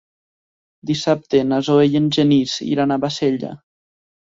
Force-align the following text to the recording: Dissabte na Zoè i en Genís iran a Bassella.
Dissabte 0.91 1.43
na 1.51 1.61
Zoè 1.69 1.85
i 1.95 2.03
en 2.03 2.11
Genís 2.19 2.59
iran 2.75 2.93
a 2.93 3.03
Bassella. 3.09 3.57